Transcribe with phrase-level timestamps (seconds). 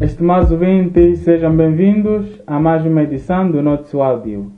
[0.00, 4.50] Estimados ouvintes, sejam bem-vindos a mais uma edição do Notes Áudio.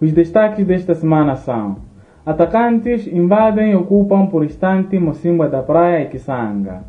[0.00, 1.76] Os destaques desta semana são
[2.24, 6.84] Atacantes invadem e ocupam por instante Mocimba da Praia e Kisanga.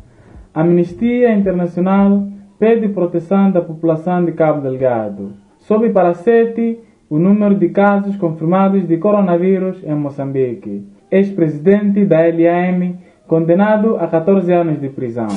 [0.54, 2.28] Amnistia Internacional
[2.58, 5.34] pede proteção da população de Cabo Delgado.
[5.58, 6.80] Sobe para 7
[7.10, 10.82] o número de casos confirmados de coronavírus em Moçambique.
[11.10, 12.94] Ex-presidente da LAM
[13.26, 15.28] condenado a 14 anos de prisão.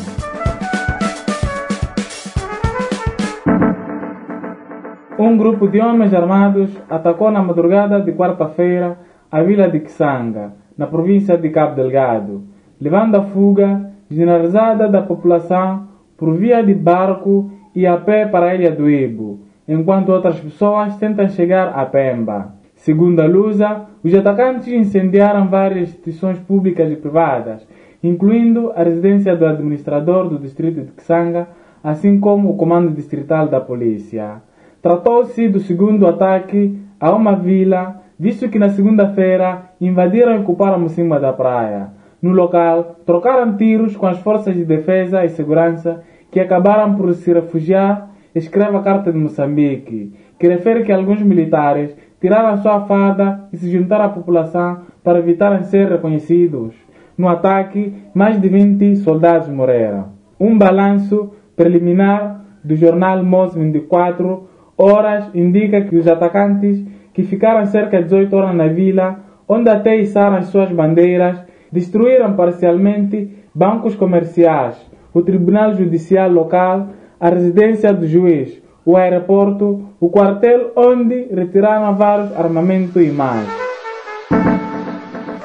[5.17, 8.97] Um grupo de homens armados atacou na madrugada de quarta-feira
[9.31, 12.43] a vila de Kisanga, na província de Cabo Delgado,
[12.81, 18.55] levando a fuga generalizada da população por via de barco e a pé para a
[18.55, 22.53] ilha do Ibo, enquanto outras pessoas tentam chegar a Pemba.
[22.75, 27.65] Segundo a Lusa, os atacantes incendiaram várias instituições públicas e privadas,
[28.03, 31.47] incluindo a residência do administrador do distrito de Kisanga,
[31.81, 34.41] assim como o comando distrital da polícia.
[34.85, 41.19] Tratou-se do segundo ataque a uma vila, visto que na segunda-feira invadiram e ocuparam Mocimba
[41.19, 41.87] da Praia.
[42.21, 47.33] No local, trocaram tiros com as forças de defesa e segurança que acabaram por se
[47.33, 53.57] refugiar, escreve a Carta de Moçambique, que refere que alguns militares tiraram sua farda e
[53.57, 56.75] se juntaram à população para evitar ser reconhecidos.
[57.17, 60.09] No ataque, mais de 20 soldados morreram.
[60.39, 67.97] Um balanço preliminar do jornal MOS 24 horas indica que os atacantes, que ficaram cerca
[67.97, 74.75] de 18 horas na vila, onde até içaram as suas bandeiras, destruíram parcialmente bancos comerciais,
[75.13, 76.87] o tribunal judicial local,
[77.19, 83.47] a residência do juiz, o aeroporto, o quartel onde retiraram vários armamentos e mais.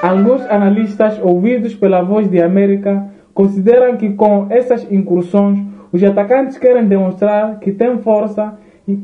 [0.02, 5.58] Alguns analistas ouvidos pela Voz de América consideram que com essas incursões
[5.92, 8.58] os atacantes querem demonstrar que têm força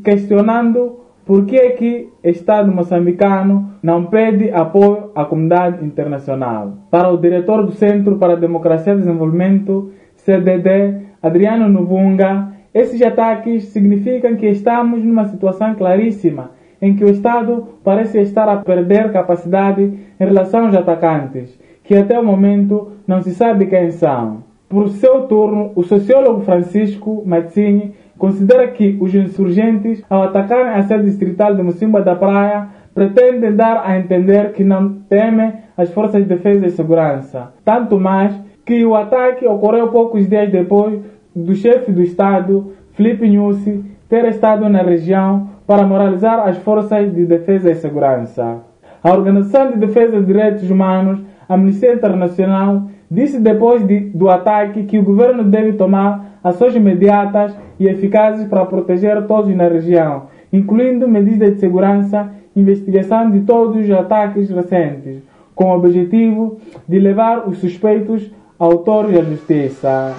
[0.05, 6.75] questionando por que é que o Estado moçambicano não pede apoio à comunidade internacional.
[6.91, 13.65] Para o diretor do Centro para a Democracia e Desenvolvimento, CDD, Adriano Nuvunga, esses ataques
[13.65, 16.51] significam que estamos numa situação claríssima
[16.81, 22.19] em que o Estado parece estar a perder capacidade em relação aos atacantes, que até
[22.19, 24.45] o momento não se sabe quem são.
[24.69, 31.05] Por seu turno, o sociólogo Francisco Mazzini considera que os insurgentes, ao atacarem a sede
[31.05, 36.29] distrital de Mocimba da Praia, pretendem dar a entender que não temem as forças de
[36.29, 37.53] defesa e segurança.
[37.65, 38.35] Tanto mais
[38.65, 41.01] que o ataque ocorreu poucos dias depois
[41.35, 47.27] do chefe do Estado, Felipe Nussi, ter estado na região para moralizar as forças de
[47.27, 48.63] defesa e segurança.
[49.03, 54.99] A Organização de Defesa de Direitos Humanos, Amnistia Internacional, disse depois de, do ataque que
[54.99, 61.55] o governo deve tomar ações imediatas e eficazes para proteger todos na região, incluindo medidas
[61.55, 65.23] de segurança e investigação de todos os ataques recentes,
[65.55, 66.59] com o objetivo
[66.89, 70.15] de levar os suspeitos autores à justiça.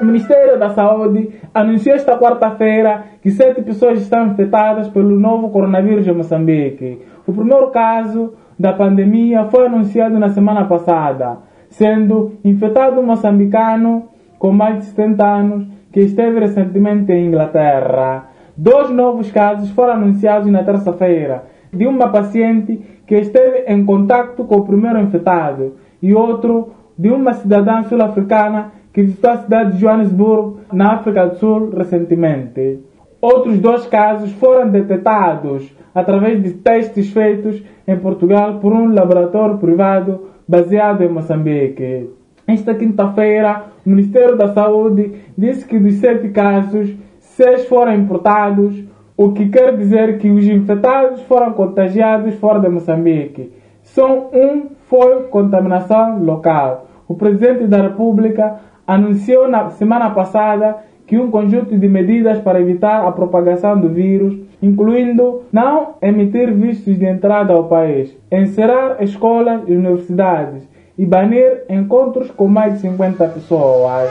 [0.00, 6.08] O Ministério da Saúde anunciou esta quarta-feira que sete pessoas estão infectadas pelo novo coronavírus
[6.08, 7.00] em Moçambique.
[7.24, 11.38] O primeiro caso da pandemia foi anunciado na semana passada,
[11.72, 18.30] sendo infectado moçambicano com mais de 70 anos que esteve recentemente em Inglaterra.
[18.56, 24.56] Dois novos casos foram anunciados na terça-feira, de uma paciente que esteve em contato com
[24.56, 30.56] o primeiro infectado e outro de uma cidadã sul-africana que visitou a cidade de Johannesburg,
[30.72, 32.80] na África do Sul, recentemente.
[33.20, 40.28] Outros dois casos foram detectados através de testes feitos em Portugal por um laboratório privado
[40.48, 42.10] baseado em Moçambique.
[42.46, 48.84] Esta quinta-feira, o Ministério da Saúde disse que dos sete casos, seis foram importados,
[49.16, 53.52] o que quer dizer que os infectados foram contagiados fora de Moçambique.
[53.82, 56.86] Só um foi contaminação local.
[57.08, 58.56] O presidente da República
[58.86, 60.76] anunciou na semana passada
[61.06, 66.98] que um conjunto de medidas para evitar a propagação do vírus, incluindo não emitir vistos
[66.98, 73.28] de entrada ao país, encerrar escolas e universidades e banir encontros com mais de 50
[73.28, 74.10] pessoas.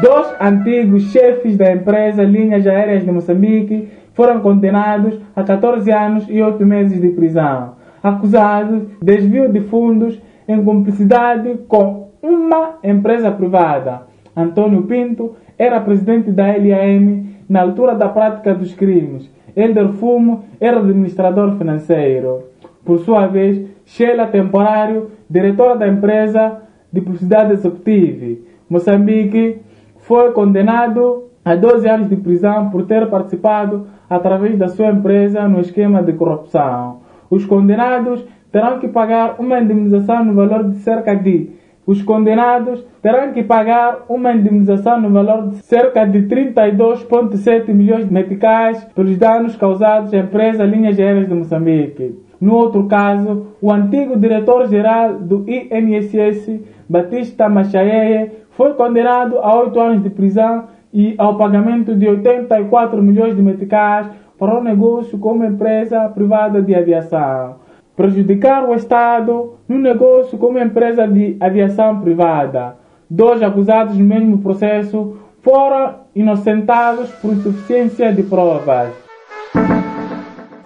[0.00, 6.42] Dois antigos chefes da empresa Linhas Aéreas de Moçambique foram condenados a 14 anos e
[6.42, 14.02] 8 meses de prisão, acusados de desvio de fundos em cumplicidade com uma empresa privada.
[14.36, 19.30] Antônio Pinto era presidente da LAM na altura da prática dos crimes.
[19.56, 22.44] Elder Fumo era administrador financeiro.
[22.84, 26.62] Por sua vez, Sheila Temporário, diretora da empresa
[26.92, 28.40] de publicidade executiva.
[28.68, 29.60] Moçambique,
[29.98, 35.60] foi condenado a 12 anos de prisão por ter participado através da sua empresa no
[35.60, 36.98] esquema de corrupção.
[37.30, 41.50] Os condenados terão que pagar uma indemnização no valor de cerca de
[41.86, 48.12] os condenados terão que pagar uma indemnização no valor de cerca de 32,7 milhões de
[48.12, 52.18] meticais pelos danos causados à empresa Linhas Aéreas de Moçambique.
[52.40, 60.02] No outro caso, o antigo diretor-geral do INSS, Batista Machaeye, foi condenado a oito anos
[60.02, 66.08] de prisão e ao pagamento de 84 milhões de meticais para um negócio uma empresa
[66.08, 67.65] privada de aviação
[67.96, 72.76] prejudicar o Estado no negócio com uma empresa de aviação privada.
[73.08, 78.92] Dois acusados no mesmo processo foram inocentados por insuficiência de provas.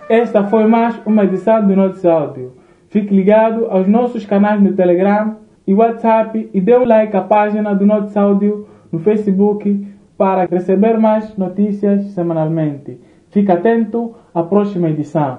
[0.09, 2.55] Esta foi mais uma edição do Notes Áudio.
[2.88, 5.37] Fique ligado aos nossos canais no Telegram
[5.67, 9.87] e WhatsApp e dê um like à página do Notes Áudio no Facebook
[10.19, 12.99] para receber mais notícias semanalmente.
[13.31, 15.38] Fique atento à próxima edição.